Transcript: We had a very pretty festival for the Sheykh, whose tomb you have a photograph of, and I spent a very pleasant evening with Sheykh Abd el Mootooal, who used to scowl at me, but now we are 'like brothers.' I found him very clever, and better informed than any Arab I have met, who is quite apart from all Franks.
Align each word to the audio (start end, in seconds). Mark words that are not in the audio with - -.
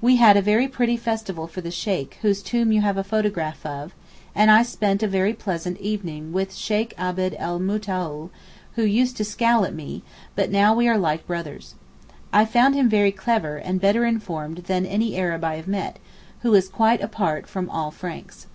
We 0.00 0.16
had 0.16 0.34
a 0.38 0.40
very 0.40 0.66
pretty 0.66 0.96
festival 0.96 1.46
for 1.46 1.60
the 1.60 1.70
Sheykh, 1.70 2.16
whose 2.22 2.40
tomb 2.42 2.72
you 2.72 2.80
have 2.80 2.96
a 2.96 3.04
photograph 3.04 3.66
of, 3.66 3.92
and 4.34 4.50
I 4.50 4.62
spent 4.62 5.02
a 5.02 5.06
very 5.06 5.34
pleasant 5.34 5.78
evening 5.78 6.32
with 6.32 6.54
Sheykh 6.54 6.94
Abd 6.96 7.36
el 7.38 7.60
Mootooal, 7.60 8.30
who 8.76 8.82
used 8.82 9.18
to 9.18 9.26
scowl 9.26 9.66
at 9.66 9.74
me, 9.74 10.02
but 10.34 10.50
now 10.50 10.74
we 10.74 10.88
are 10.88 10.96
'like 10.96 11.26
brothers.' 11.26 11.74
I 12.32 12.46
found 12.46 12.76
him 12.76 12.88
very 12.88 13.12
clever, 13.12 13.58
and 13.58 13.78
better 13.78 14.06
informed 14.06 14.64
than 14.68 14.86
any 14.86 15.18
Arab 15.18 15.44
I 15.44 15.56
have 15.56 15.68
met, 15.68 15.98
who 16.40 16.54
is 16.54 16.70
quite 16.70 17.02
apart 17.02 17.46
from 17.46 17.68
all 17.68 17.90
Franks. 17.90 18.46